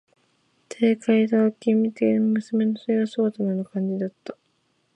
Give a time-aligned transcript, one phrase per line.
[0.67, 4.35] てえがいた、稗史的な娘の絵姿のような感じだった。